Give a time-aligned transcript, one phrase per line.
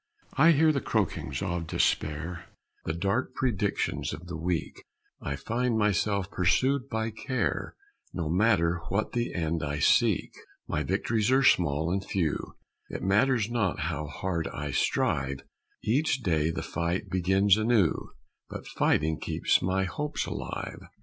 [0.35, 2.45] I hear the croakings of Despair,
[2.85, 4.83] The dark predictions of the weak;
[5.21, 7.75] I find myself pursued by Care,
[8.11, 10.31] No matter what the end I seek;
[10.67, 12.55] My victories are small and few,
[12.89, 15.43] It matters not how hard I strive;
[15.83, 18.09] Each day the fight begins anew,
[18.49, 20.79] But fighting keeps my hopes alive.